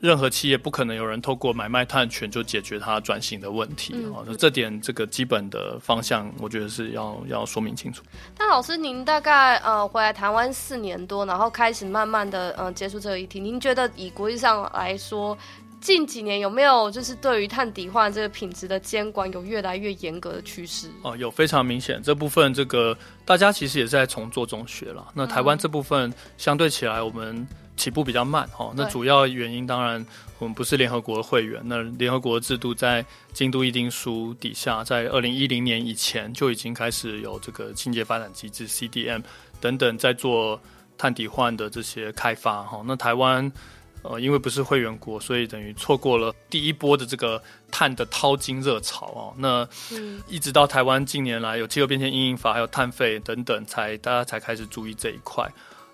[0.00, 4.22] 任何企业不可能有人透过买卖碳权就解决它转型的问题啊！
[4.26, 8.02] 那、嗯、这点这个基本的方向，我觉得是要要说明清楚。
[8.38, 15.36] 那老师，您大概呃回来台湾四年多，然后开始慢慢的呃接触这个议题，您觉得以国际上来说，
[15.80, 20.88] 近几年有没有就是对于碳抵换这个品质的监管有越来越严格的趋势？
[21.02, 25.08] 哦，有非常明显，这部分这个大家其实也是在从做中学了。
[25.14, 27.46] 那台湾这部分相对起来，我们。
[27.80, 30.04] 起步比较慢哈，那主要原因当然
[30.38, 31.58] 我们不是联合国的会员。
[31.64, 39.22] 那联合国的制度在京都议定书底下，在二零一零年以前就已经开始有这个清洁发展机制 CDM
[39.62, 40.60] 等等在做
[40.98, 42.82] 碳抵换的这些开发哈。
[42.86, 43.50] 那台湾
[44.02, 49.34] 呃因为不是会员国，所以等于错过了第一波的这个碳的淘金热潮哦。
[49.38, 49.66] 那
[50.28, 55.50] 一直到台湾近年来有气候变迁阴影法还有碳费等等，才大家才开始注意这一块。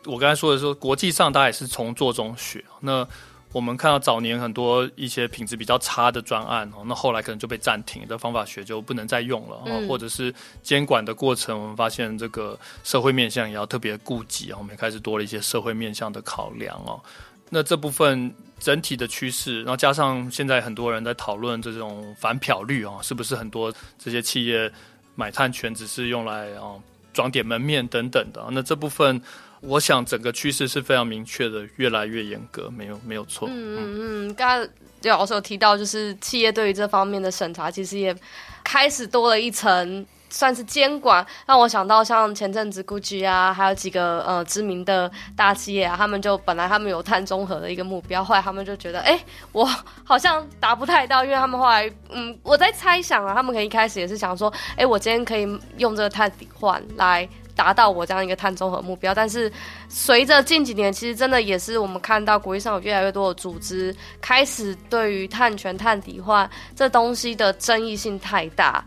[0.06, 2.64] 我刚才说的说，国际上大家也是从做中学。
[2.80, 3.06] 那
[3.52, 17.00] 我们看到早年很多一些品质比较差的专案哦，那后来可能就被暂停，的方法学就不能再用了，嗯、或者是监管的过程，我们发现这个社会面向也要特别顾及啊，我们也开始多了一些社会面向的考量哦。
[17.48, 24.70] 那这部分整体的趋势，然后加上现在很多人在讨论这种反漂绿啊，是不是很多这些企业
[25.14, 26.74] 买碳权只是用来啊
[27.14, 28.44] 装点门面等等的？
[28.50, 29.22] 那这部分。
[29.60, 33.48] 我想整个趋势是非常明确的，越来越严格，没有没有错。
[33.50, 34.68] 嗯嗯嗯，刚刚
[35.02, 38.14] 刘老师有提到，就是企业对于这方面的审查，其实也
[38.62, 41.24] 开始多了一层，算是监管。
[41.46, 49.18] 让我想到像前阵子 Gucci 啊，还有几个呃知名的大企业啊，他们就本来他们有碳中和的一个目标，后来他们就觉得，哎，
[49.52, 49.64] 我
[50.04, 55.42] 好像达不太到，因为他们后来，嗯，我在猜想啊，他们可能一开始也是想说，哎，我今天可以
[55.78, 57.28] 用这个碳抵换来。
[57.56, 59.50] 达到我这样一个碳中和目标，但是
[59.88, 68.84] 随着近几年，其实真的也是我们看到国际上有越来越多的组织开始对于碳权、碳抵换这东西的争议性太大。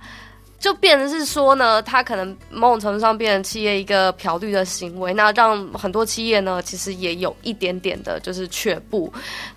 [0.59, 9.11] 就变成是说呢，它可能某种程度上变成企业一个漂绿的行为，那让很多企业呢，其实也有一点点的就是却步。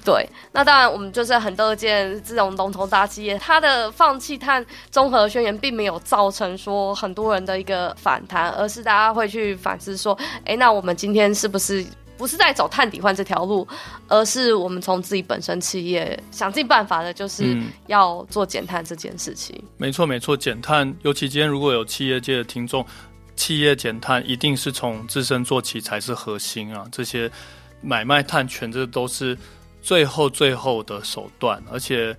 [0.04, 11.84] 对，那当然我们就是很乐见这种龙头大企业，它的放弃碳中和宣言，并没有造成说很多人的一个反弹，而是大家会去反思说，哎，那我们今天是不是？
[12.22, 13.66] 不是在走碳抵换这条路，
[14.06, 19.56] 而是我们从自己本身企业想尽办法的，就是要做减碳这件事情。
[19.60, 20.94] 嗯、没错，没错，减碳。
[21.02, 22.86] 尤其今天如果有企业界的听众，
[23.34, 26.86] 企业减碳一定是从自身做起才是核心啊。
[26.92, 27.28] 这些
[27.80, 29.36] 买卖碳权，这都是
[29.82, 31.60] 最后最后的手段。
[31.72, 32.16] 而且，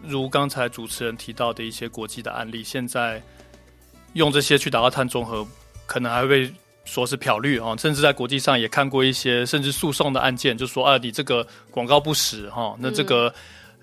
[0.00, 3.20] 如刚才主持人提到的一些国际的案例，现在
[4.12, 5.44] 用这些去达到碳中和，
[5.86, 6.54] 可能还会。
[6.84, 13.34] 说是漂绿啊，甚至在国际上也看过一些甚至诉讼的案件，就说啊，你这个广告不实哈，那这个。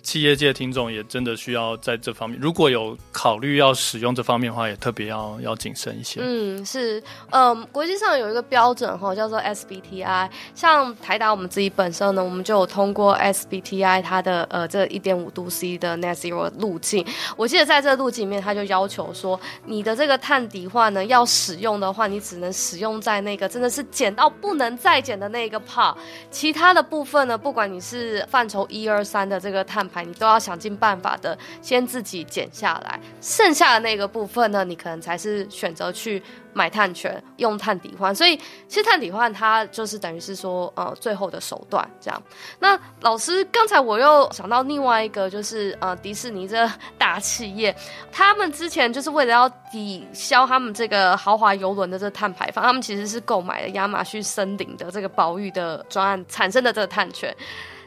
[0.04, 6.20] 企业界听众也真的需要在这方面，如果有考虑要使用这方面的话，也特别要要谨慎一些。
[6.24, 10.28] 嗯，是，嗯，国际上有一个标准哈，叫做 SBTI。
[10.56, 17.06] 像台达我们自己本身呢，我们就有通过 SBTI 它的呃这一点五度 C 的 Net Zero 路径。
[17.38, 25.96] 我记得在这个路径里面，它就要求说，你的这个碳抵化呢，要使用的话，你只能使用在那个真的是减到不能再减的那个 part，
[26.32, 29.88] 其他的部分呢，不管你是范畴一二三的这个碳。
[29.92, 36.22] 牌你都要想尽办法的，先自己减下来，剩下的那个部分呢，你可能才是选择去
[36.54, 38.14] 买碳权，用碳抵换。
[38.16, 42.24] 所以，其实碳抵换它就是等于是说，呃，最后的手段这样。
[42.60, 47.76] 那老师，刚才我又想到另外一个，就是呃，迪士尼这 大企业，
[48.12, 57.36] 他们之前就是为了要抵消他们这个豪华游轮的这碳排放，他们其实是购买了亚马逊森林的这个保育的专案产生的这个碳权。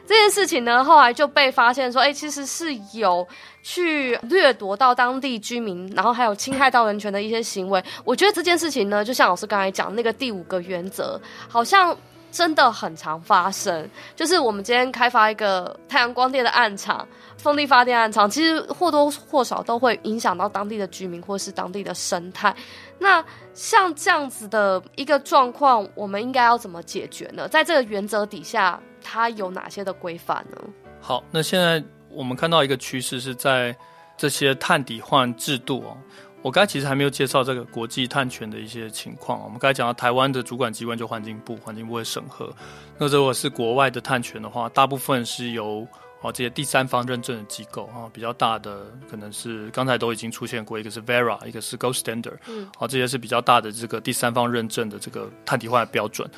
[0.07, 3.27] 这件事情呢，后来就被发现说，哎，其实是有
[3.63, 7.83] 去掠夺到当地居民，然后还有侵害到人权的一些行为。
[8.03, 11.97] 我觉得这件事情呢，就像老师刚才讲那个第五个原则，好像
[12.31, 13.89] 真的很常发生。
[14.15, 22.55] 就是我们今天开发一个太阳光电的暗场、风力发电暗场，其实或多或少都会影响到当地的居民或是当地的生态。
[22.99, 27.47] 那像这样子的一个状况，我们应该要怎么解决呢？
[27.47, 28.79] 在这个原则底下。
[29.07, 30.57] 它有哪些的规范呢？
[30.99, 33.77] 好，那现在我们看到一个趋势是在
[34.17, 35.95] 这些碳抵换制度哦。
[36.41, 39.41] 我刚才其实还没有介绍这个国际碳权的一些情况。
[39.43, 42.51] 我们刚才讲到台湾的主管机关就环境部，环境部会审核。
[42.97, 45.87] 那如果是国外的碳权的话，大部分是由
[46.21, 56.29] 哦这些第三方认证的机构啊，比较大的可能是刚才都已经出现过，一个是 Verra，一个是 Gold Standard，嗯，好，这些是比较大的这个第三方认证的这个碳抵换的标准。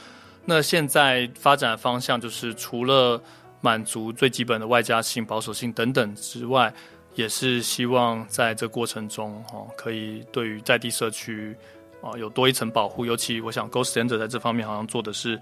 [0.49, 3.21] 那现在发展方向就是，除了
[3.59, 6.73] 满足最基本的外加性、保守性等等之外，
[7.15, 11.53] 也是希望在这过程中，哈，可以对于在地社区
[12.01, 13.05] 啊有多一层保护。
[13.05, 15.37] 尤其我想 GOStand 在这方面好像做的是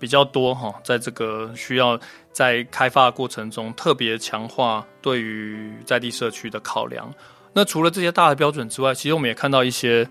[0.00, 1.96] 比较多，哈，在这个需要
[2.32, 7.08] 在开发过程中特别强化对于在地社区的考量。
[7.52, 10.04] 那除了这些大的标准之外，其实我们也看到一些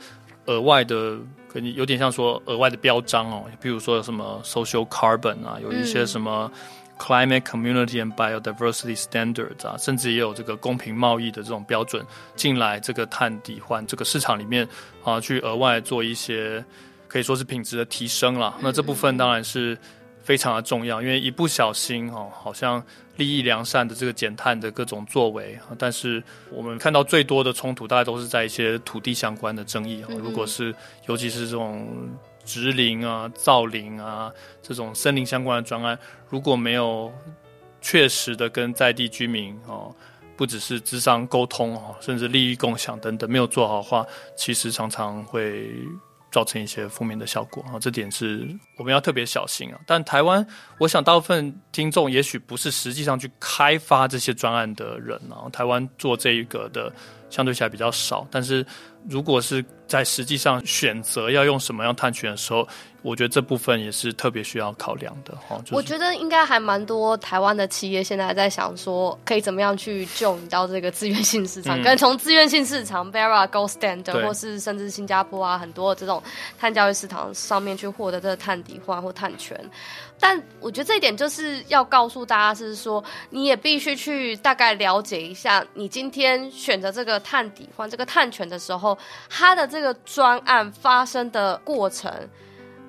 [0.46, 1.18] 额外的。
[1.76, 6.52] 有点像说额外的标章哦，比如说什么 social carbon 啊，有一些什么
[6.98, 12.04] climate community and biodiversity standards 啊，甚至也有这个公平贸易的这种标准
[12.36, 14.68] 进来这个碳抵换这个市场里面
[15.04, 16.66] 啊，去额外做一些
[17.08, 18.56] 可以说是品质的提升了。
[18.60, 19.78] 那这部分当然是。
[20.24, 22.82] 非常的重要，因为一不小心哦，好像
[23.18, 30.04] 立意良善的这个减碳的各种作为，但是我们看到最多的冲突，大概都是在一些土地相关的争议。
[30.10, 30.74] 如果是
[31.08, 31.88] 尤其是这种
[32.44, 35.98] 植林啊、造林啊这种森林相关的专案，
[36.30, 37.12] 如果没有
[37.82, 39.94] 确实的跟在地居民哦，
[40.36, 45.70] 不只是智商沟通哦，甚至利益共享等等，没有做好的话，其实常常会。
[46.34, 49.80] 造成一些负面的效果啊，这点是我们要特别小心啊。
[49.86, 50.46] 但台湾，
[50.80, 55.48] 我想大部分听众也许不是实际上去开发这些专案的人啊。
[55.52, 56.92] 台湾做这一个的
[57.34, 58.64] 相对起来比较少，但是
[59.10, 62.68] 如果是在实际上选择要用什么样碳权的时候，
[63.02, 65.58] 我觉得这部分也是特别需要考量的哈。
[65.66, 76.22] 就是、我觉得应该还蛮多台湾的企业现在在想说，可以怎么样去救你到这个资源性市场，跟、嗯、从资源性市场 Verra Gold Standard 或是甚至新加坡啊很多这种
[76.60, 79.60] 碳交易市场上面去获得这个碳抵换或碳权。
[80.26, 88.98] 但我觉得这一点就是要告诉大家，是说你也必须去大概了解一下，你今天选择这个探底换这个探权的时候，
[89.30, 92.10] 它的这个专案发生的过程。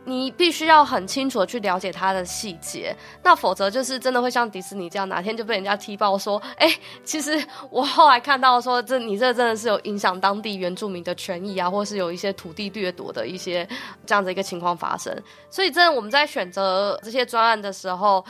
[0.04, 6.72] 你必须要很清楚的去了解它的细节，那否则就是真的会像迪士尼这样，哪天就被人家踢爆说，哎、
[7.04, 13.66] 其实我后来看到说，这你这真的是有影响当地原住民的权益啊，或是有一些土地掠夺的一些
[14.04, 15.14] 这样子一个情况发生。
[15.50, 18.24] 所以，真的我们在选择这些专案的时候，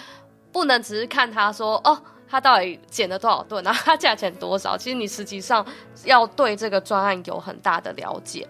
[0.52, 2.00] 不能只是看他说，哦。
[2.26, 3.62] 他到底减了多少吨？
[3.62, 4.76] 然后他价钱多少？
[4.76, 5.64] 其实你实际上
[6.04, 8.44] 要对这个专案有很大的了解。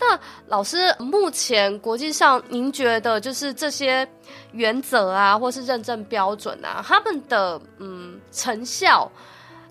[0.00, 4.08] 那老师，目前国际上您觉得就是这些
[4.52, 9.10] 原则啊，或是认证标准啊，他们的嗯成效，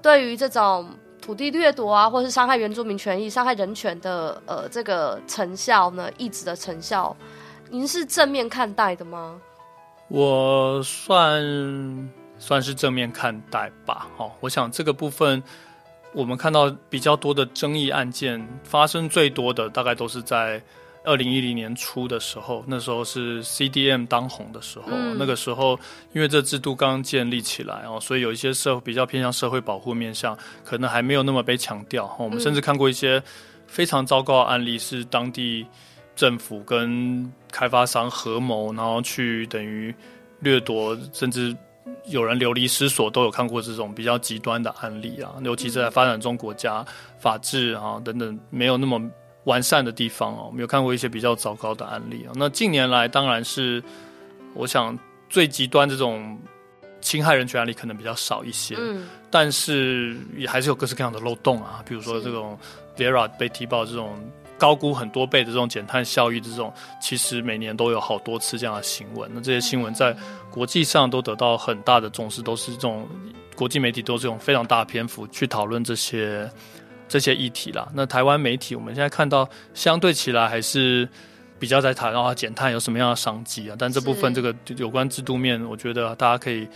[0.02, 0.90] 对于这种
[1.22, 7.16] 土地掠夺啊，或是伤害原住民权益、伤害人权的呃这个成效呢，一直的成效，
[7.70, 9.40] 您是正面看待的吗？
[10.10, 12.10] 我算。
[12.40, 15.42] 算是正面看待吧，哦，我想这个部分
[16.18, 20.60] 我们看到比较多的争议案件发生最多的，大概都是在
[21.04, 25.80] 二零一零年初的时候，那时候是 CDM 当红的时候，嗯、那个时候
[26.14, 32.12] 因为这制度刚建立起来哦，所以有一些社比较偏向社会保护面向，可能还没有那么被强调。
[32.18, 33.22] 我们甚至看过一些
[33.68, 35.68] 非常糟糕的案例，是当地
[36.16, 39.94] 政府跟开发商合谋，然后去等于
[40.40, 41.56] 掠夺，甚至。
[42.06, 46.86] 有人流离失所，都有看过这种比较极端的案例啊，尤其是在发展中国家，
[47.20, 49.02] 法治啊等等没有那么
[49.44, 52.32] 完善的地方哦，我们有看过一些比较糟糕的案例啊。
[52.36, 53.84] 那近年来，当然是
[54.54, 54.98] 我想
[55.30, 56.40] 最极端这种
[57.02, 62.58] 侵害人权案例可能比较少一些，嗯，但是也还是有各式各样的漏洞啊，比如说这种
[62.96, 64.18] Verra 被踢爆这种。
[64.58, 69.30] 高估很多倍的这种减碳效益的这种，其实每年都有好多次这样的新闻。
[69.34, 70.16] 那这些新闻在
[70.50, 73.08] 国际上都得到很大的重视，都是这种
[73.56, 76.50] 国际媒体都是用非常大的篇幅去讨论这些
[77.08, 77.88] 这些议题啦。
[77.94, 81.08] 那台湾媒体我们现在看到，相对起来还是
[81.60, 83.76] 比较在谈啊减碳有什么样的商机啊。
[83.78, 86.68] 但这部分这个有关制度面，我觉得大家可以。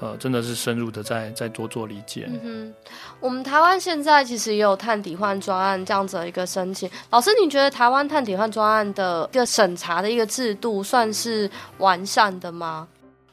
[0.00, 2.28] 呃，真的是深入的在在多做理解。
[2.28, 2.74] 嗯哼，
[3.18, 6.88] 我们台湾现在其实也有碳抵换专案这样子的一个申请。
[7.10, 12.86] 老师，你觉得台湾碳抵换专案的一个审查的一个制度算是完善的吗？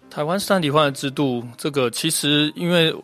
[0.10, 2.96] 台湾碳抵换的制度，这个其实因为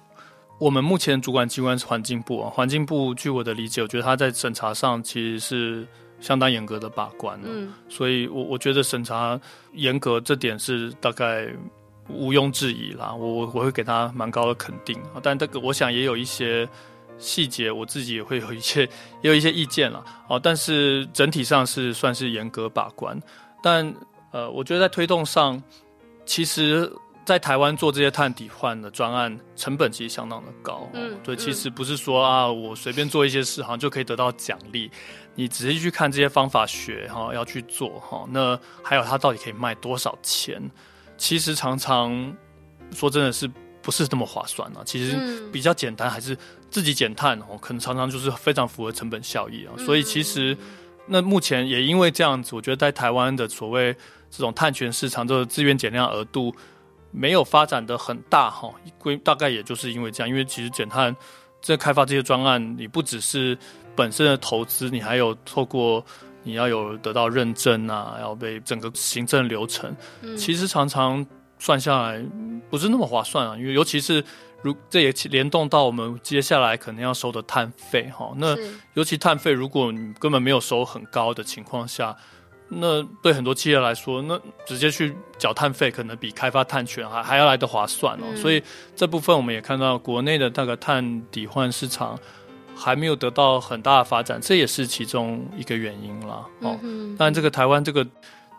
[0.57, 5.87] 我们目前主管机关是环境部啊，环境部据我的理解，我觉得他在审查上其实是
[6.19, 7.39] 相当严格的把关。
[7.43, 9.39] 嗯，所以我我觉得审查
[9.73, 11.47] 严格这点是大概。
[12.09, 16.67] 毋庸置疑啦，我我我会给他蛮高的肯定，但这个我想也有一些
[17.17, 18.81] 细节，我自己也会有一些
[19.21, 20.03] 也有一些意见啦。
[20.27, 23.17] 哦，但是整体上是算是严格把关，
[23.61, 23.93] 但
[24.31, 25.61] 呃，我觉得在推动上，
[26.25, 26.91] 其实，
[27.23, 30.89] 在台湾做这些碳抵换的专案，成本其实相当的高。
[30.93, 34.89] 嗯，对，其实不是说啊，我随便做一些事，好像就可以得到奖励。
[35.35, 40.61] 你仔细去看这些方法学哈，要去做哈，那还有它到底可以卖多少钱？
[41.21, 42.35] 其实常常
[42.91, 43.47] 说真的是
[43.83, 44.81] 不是那么划算啊？
[44.83, 45.15] 其实
[45.51, 46.35] 比较简单，还是
[46.71, 49.77] 自己减碳哦，可能常常就是非常符合成本效益啊。
[49.85, 50.57] 所以其实
[51.05, 53.93] 那目前也因为这样子，我觉得在台湾的所谓
[54.31, 56.51] 这种碳权市场，这个资源减量额度
[57.11, 58.73] 没有发展的很大哈。
[58.97, 61.15] 规大概也就是因为这样，因为其实减碳
[61.61, 63.55] 在开发这些专案，你不只是
[63.95, 66.03] 本身的投资，你还有透过。
[66.43, 71.25] 你要有得到认证啊，要被整个行政流程，嗯、其实常常
[71.59, 72.23] 算下来
[72.69, 73.55] 不是那么划算啊。
[73.55, 74.23] 因为尤其是
[74.63, 78.33] 如这也联动到我们接下来可能要收的碳费哈。
[78.37, 78.57] 那
[78.95, 82.15] 尤其碳费，如果你根本没有收很高的情况下，
[82.69, 88.25] 那对很多企业来说，那直接去缴碳费，可能比开发碳权还还要来得划算哦。
[88.29, 88.63] 嗯、所以
[88.95, 92.17] 这部分我们也看到国内的那个碳抵换市场。
[92.75, 96.45] 还没有得到很大的发展，这也是其中一个原因啦。
[96.61, 96.79] 哦，
[97.17, 98.05] 当然，这个台湾这个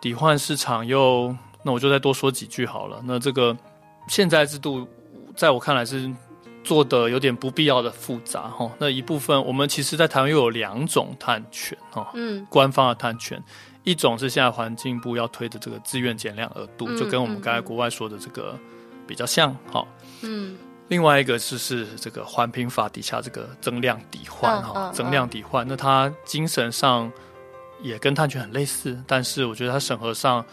[0.00, 1.34] 抵换市场又，
[1.64, 3.02] 那我就再多说几句好了。
[3.04, 3.56] 那这个
[4.08, 4.86] 现在制度，
[5.34, 6.08] 在我看来是
[6.62, 8.70] 做的有点不必要的复杂哈。
[8.78, 13.42] 那一部分，我们其实在台湾又有两种碳权哈，嗯，官方的碳权，
[13.82, 18.56] 一种是现在环境部要推的这个自愿减量额度，就跟我们刚才国外说的这个
[19.06, 19.84] 比较像哈，
[20.22, 20.56] 嗯。
[20.93, 27.11] 另外一个就是这个环评法底下这个增量抵换哈，增量抵换，那它精神上
[27.80, 30.45] 也跟碳权很类似，但是我觉得它审核上，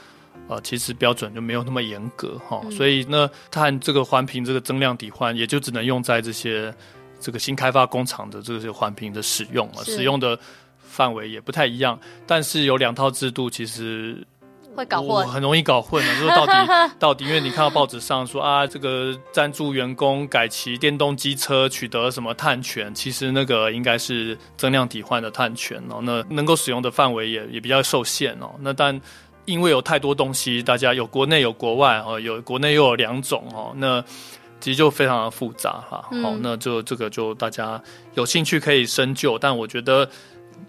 [0.48, 6.74] 呃，其实标准就没有那么严格哈，所以呢，碳这个环评这个增量抵换也就只能用在这些
[7.20, 10.40] 这个新开发工厂的这些环评的使用啊，使用的
[10.78, 14.26] 范围也不太一样，但是有两套制度其实。
[14.80, 16.15] 会搞混，很容易搞混的。
[16.15, 16.53] 就是到底
[16.97, 25.99] 到底，因为你看到报纸上说啊，这个赞助员工改骑电动机车取得什么碳权，其实那个应该是增量抵换的碳权哦。
[26.01, 28.49] 那能够使用的范围也也比较受限哦。
[28.61, 28.99] 那但
[29.43, 34.01] 因为有太多东西，大家有国内有国外哦，有国内又有两种哦，那
[34.61, 36.07] 其实就非常的复杂哈。
[36.23, 37.82] 好，那就这个就大家
[38.13, 40.09] 有兴趣可以深究，但我觉得。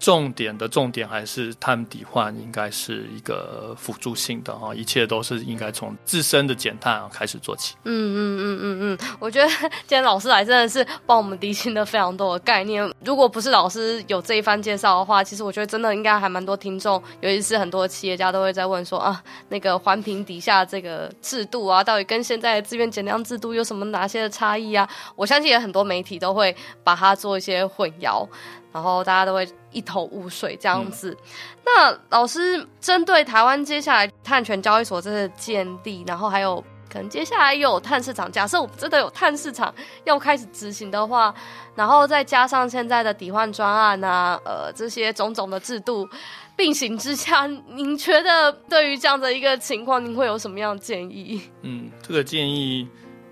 [0.01, 7.76] 重点的重点还是碳抵换，应该是一个辅助性的哈，一切都是应该从自身的减碳开始做起。
[7.84, 9.46] 嗯嗯嗯嗯嗯，我觉得
[9.86, 12.90] 今天老师来真的是帮我们厘清了非常多的概念。
[13.05, 24.88] 如果不是老师有这一番介绍的话，其实我觉得真的应该还蛮多听众，尤其是很多企业家都会在问说啊，那个环评底下这个制度啊，到底跟现在的自愿减量制度有什么哪些的差异啊？
[25.14, 28.26] 我相信也很多媒体都会把它做一些混淆。
[28.73, 31.11] 然后大家都会一头雾水这样子。
[31.11, 31.16] 嗯、
[31.64, 36.62] 那老师针对台湾接下来碳权交易所这个建立，然后还有
[36.93, 41.35] 可能接下来又有碳市场，假设我们真的有碳市场要开始执行的话，
[41.75, 46.09] 然后再加上现在的抵换专案啊，呃，这些种种的制度
[46.57, 51.41] 并行之下，您觉得对于这样的一个情况，您会有什么样的建议？
[51.62, 52.89] 嗯，这个建议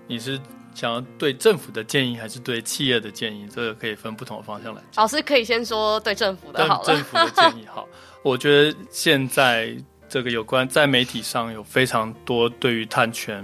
[0.07, 0.39] 你是。
[0.79, 3.45] 想要对政府的建议还是对企业的建议？
[3.53, 5.03] 这个可以分不同的方向来讲。
[5.03, 6.85] 老师可以先说对政府的好了。
[6.85, 7.85] 政府的建议好，
[8.23, 9.75] 我觉得现在
[10.07, 13.43] 这个有关在媒体上有非常多对于碳权，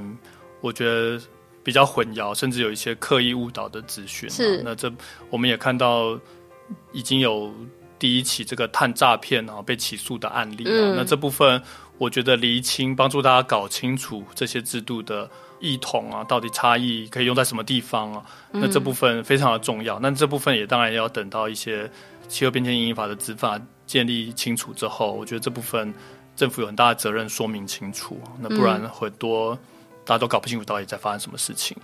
[0.61, 1.21] 我觉得
[1.61, 4.29] 比较混淆，甚至有一些刻意误导的资讯。
[4.29, 4.89] 是，那这
[5.29, 6.17] 我们也看到
[6.93, 7.53] 已经有
[7.99, 10.63] 第一起这个碳诈骗啊被起诉的案例。
[10.67, 11.61] 嗯，那这部分
[11.97, 15.29] 我觉得厘清，帮助大家搞清楚这些制度的。
[15.59, 18.23] 异同啊，到底差异可以用在什么地方啊？
[18.51, 19.99] 那这部分非常的重要。
[19.99, 21.89] 那、嗯、这部分也当然要等到一些
[22.27, 25.93] 气候变迁因应法的执法建立清楚之后，我觉得这部分
[26.35, 28.19] 政府有很大的责任说明清楚。
[28.39, 29.57] 那不然很多
[30.03, 31.75] 大家都搞不清楚到底在发生什么事情。
[31.79, 31.83] 嗯、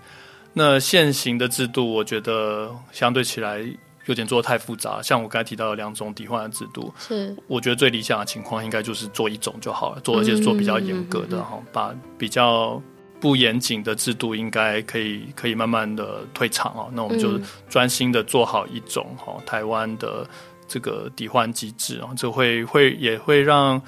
[0.54, 3.60] 那现行的制度，我觉得相对起来
[4.06, 5.02] 有点做的太复杂。
[5.02, 12.82] 像我刚才提到的两种抵换的制度，是我觉得最理想的情况应该就是做一种就好了，做而且做比较严格的哈，把比较。
[13.22, 20.28] 不严谨的制度应该可以可以慢慢的退场哦，那我们就专心的做好一种哈台湾的
[20.68, 23.80] 这个抵换机制啊，这会会也会让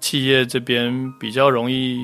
[0.00, 2.00] 企业这边比较容易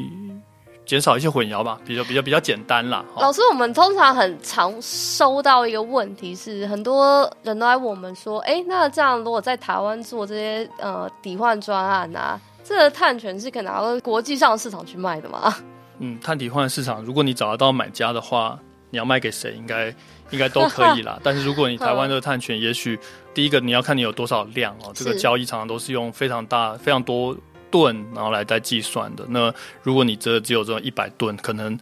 [0.84, 3.04] 减少一些混淆吧，比较比较比较简单啦。
[3.16, 15.52] 老师，我们通常很常收到一个问题是，很多人都来问我们说，哎，那这样如果在台湾做这些呃抵换专案啊，这个碳权是可以拿到国际上的市场去卖的吗？
[15.98, 18.58] 嗯，碳抵换市场，如果你找得到买家的话，
[18.90, 19.94] 你要卖给谁，应该
[20.30, 21.18] 应该都可以啦。
[21.24, 22.98] 但是如果你台湾的碳权，也许
[23.34, 27.36] 第一个你要看你有多少量哦，这个交易常常都是用非常大、非常多
[27.70, 29.24] 吨，然后来在计算的。
[29.28, 31.78] 那如果你这只有这种一百吨，可能。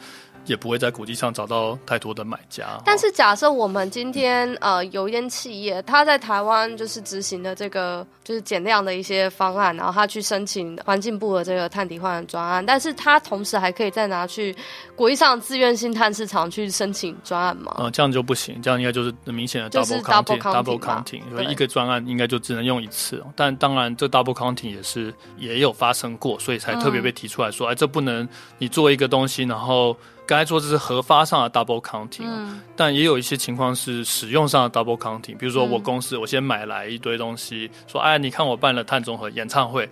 [0.47, 2.81] 也不会在国际上找到太多的买家。
[2.85, 14.55] 但是假设我们今天呃有一间企业，他在台湾就是执行的这个就是减量的一些方案，然后他去申请环境部的这个碳抵换专案，但是他同时还可以再拿去
[14.95, 17.75] 国际上自愿性碳市场去申请专案吗？
[17.79, 23.23] 嗯，这样就不行，这样应该就是明显的 double counting，double counting，因为一个专案应该就只能用一次。
[23.37, 28.29] 但当然，这 double counting 也是也有发生过，所以才特别被提出来说，嗯、哎，这不能
[28.59, 29.97] 你做一个东西，然后。
[30.27, 35.37] 刚才说这是核发上的 double counting，嗯，但也有一些情况是使用上的 double counting。
[35.37, 39.87] 比如说我公司我先买来一堆东西，说哎，你看我办了碳中和演唱会，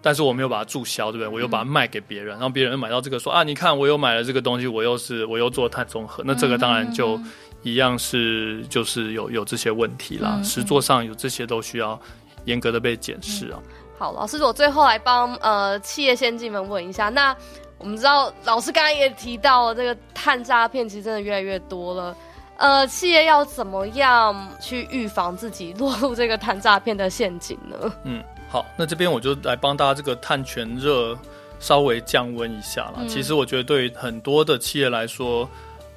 [0.00, 1.28] 但是我没有把它注销，对不对？
[1.28, 7.20] 我又把它卖给别人，然后别人又买到这个说啊，你看我又买了这个东西，我又是我又做碳中和，那这个当然就
[7.62, 10.40] 一样是就是有有这些问题啦。
[10.42, 12.00] 实作上有这些都需要
[12.46, 13.60] 严格的被检视啊。
[13.98, 17.36] 好，老师，我最后来帮呃企业先进们问一下，那。
[17.78, 22.16] 我们知道老师刚刚也提到了这个碳诈骗，其实真的越来越多了。
[22.56, 27.92] 呃，企业要怎么样去预防自己落入这个碳诈骗的陷阱呢？
[28.02, 31.16] 嗯，好，那这边我就来帮大家这个碳权热
[31.60, 32.94] 稍微降温一下了。
[32.98, 35.48] 嗯、其实我觉得对很多的企业来说，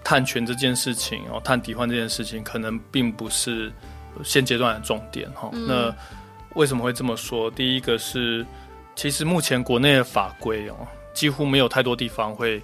[0.03, 3.71] 碳权这件事情哦，碳抵换这件事情，可能并不是
[4.23, 5.49] 现阶段的重点哈。
[5.53, 5.95] 嗯、那
[6.53, 7.49] 为什么会这么说？
[7.49, 8.45] 第一个是，
[8.95, 10.75] 其实目前国内的法规哦，
[11.13, 12.61] 几乎没有太多地方会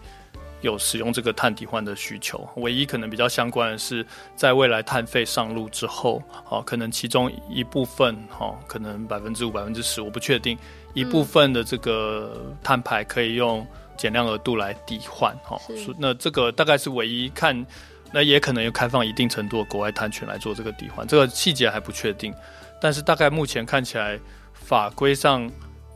[0.62, 2.48] 有使用这个碳抵换的需求。
[2.56, 10.58] 唯一可能比较相关的是，在未来碳费上路之后，哦，可能其中一部分哦，可能百分之五、百分之十，我不确定，
[10.94, 15.62] 一部分的这个碳排可以用减量额度来抵换哦。
[15.68, 17.66] 是那这个大概是唯一看，
[18.12, 22.34] 那也可能有开放一定程度的国外碳权来做这个抵换，这个细节还不确定。
[22.82, 24.20] 但是大概目前看起来，
[24.54, 25.48] 法规上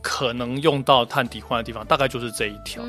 [0.02, 2.82] 可能用到碳抵换的地方，大概就是这一条。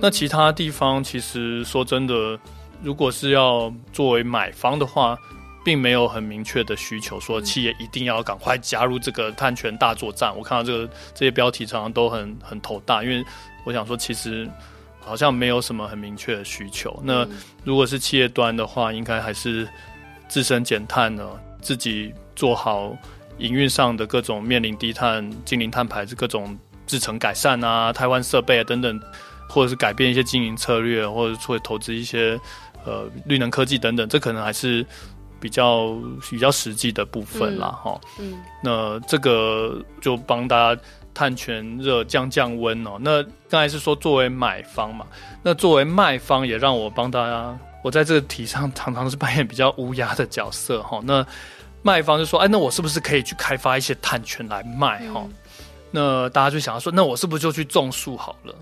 [0.00, 2.38] 那其他地方其实说真的，
[2.82, 5.16] 如果是要作为买方的话，
[5.64, 10.36] 并没有很明确的需求，说企业一定要赶快加入这个碳权大作战。
[10.36, 13.24] 我看到这个这些标题常常都很很头大，因为
[13.64, 14.48] 我想说，其实
[15.00, 17.00] 好像没有什么很明确的需求。
[17.04, 17.26] 那
[17.64, 19.66] 如果是企业端的话，应该还是
[20.28, 21.24] 自身减碳呢，
[21.60, 22.96] 自己做好。
[23.38, 29.00] 营运上的各种面临低碳、净零碳排，是各种制程改善啊、台湾设备啊等等，
[29.48, 32.38] 或者是改变一些经营策略，或者会投资一些
[32.84, 34.84] 呃绿能科技等等，这可能还是
[35.38, 35.96] 比较
[36.30, 38.00] 比较实际的部分啦，哈。
[38.18, 38.32] 嗯。
[38.32, 40.80] 齁那这个就帮大家
[41.12, 42.96] 碳权热降降温哦。
[43.00, 45.06] 那刚才是说作为买方嘛，
[45.42, 51.00] 那作为卖方也让我帮大家，我在这个题上常常是扮演比较乌鸦的角色哈。
[51.04, 51.26] 那
[51.86, 54.98] 卖方就说：“哎，那我是不是可以去开发一些碳权来卖？
[55.12, 55.32] 哈、嗯，
[55.92, 58.52] 那大家就想要说，那我是不是就去种树好了？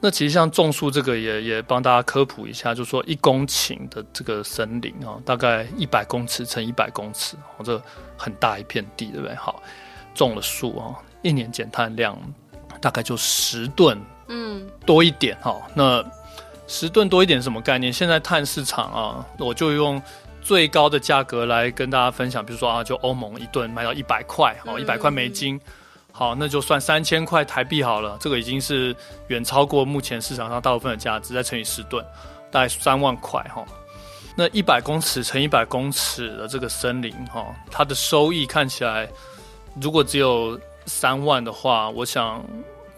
[0.00, 7.78] 那其实像种树这个也也帮大家科普一下，就是说一公顷的这个森林啊，大概一百公尺乘一百公尺，哦，这
[8.16, 9.36] 很大一片地，对不对？
[9.36, 9.62] 好，
[10.14, 12.16] 种了树啊，一年减碳量
[12.80, 15.60] 大概就十吨，嗯，多一点哈。
[15.74, 16.02] 那
[16.66, 17.92] 十吨多一点什么概念？
[17.92, 20.02] 现在碳市场啊，我就用。”
[20.50, 25.60] 最高的价格来跟大家分享，比如说啊，就欧盟一吨卖到一百块，哦，一百块美金，
[26.10, 28.92] 好，那就算三千块台币好了，这个已经是
[29.28, 32.04] 远超过目前市场上大部分的价值，再乘以十吨，
[32.50, 33.64] 大概三万块哈。
[34.34, 39.08] 那一百公尺乘一百公尺的这个森林哈，它的收益看起来，
[39.80, 42.44] 如果只有三万的话，我想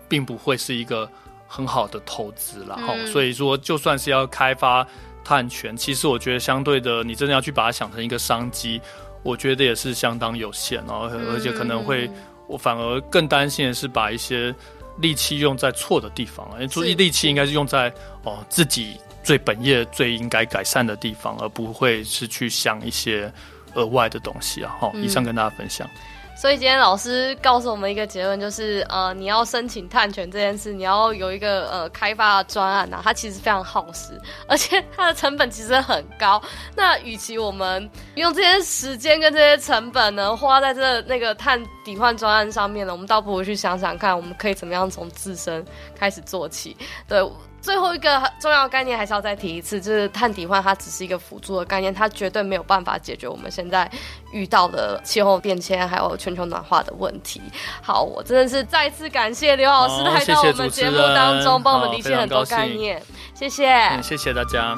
[0.09, 1.07] 并不会是一个
[1.53, 2.95] 很好的投资了哈。
[3.13, 4.87] 所以说，就算是要开发。
[5.25, 8.81] 碳权其实我觉得相对的，你真的要去把它想成一个商机，
[9.23, 12.11] 我觉得也是相当有限哦，而且可能会，
[12.49, 14.53] 我反而更担心的是把一些
[14.99, 17.89] 力气用在错的地方，注意力气应该是用在
[18.25, 23.33] 哦自己最本业最应该改善的地方，而不会是去想一些
[23.75, 24.75] 额外的东西啊。
[24.81, 25.89] 好，以上跟大家分享。
[26.35, 36.43] 所以今天老师告诉我们一个结论，就是呃，你要申请碳权这件事，你要有一个呃开发的专案呐、它其实非常耗时，而且它的成本其实很高。
[36.75, 45.65] 那与其我们用这些时间跟这些成本呢，花在这那个碳抵换专案上面呢，我们倒不如去想想看，我们可以怎么样从自身
[45.95, 46.77] 开始做起。
[47.07, 47.23] 对。
[47.63, 53.89] 最后一个重要概念还是要再提一次，就是碳抵换它只是一个辅助的概念，它绝对没有办法解决我们现在
[54.33, 57.41] 遇到的气候变迁还有全球暖化的问题。
[57.81, 63.01] 好，我真的是再次感谢刘老师来到我们节目当中，帮我们理解很多概念。
[63.33, 64.77] 谢谢，嗯，谢谢大家。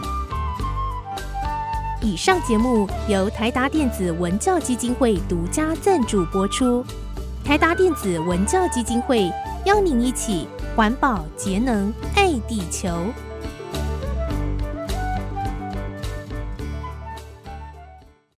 [2.03, 6.85] 以上节目由台达电子文教基金会独家赞助播出。
[7.43, 9.33] 台达电子文教基金会
[9.65, 10.47] 邀您一起。
[10.77, 12.89] 环保节能爱地球。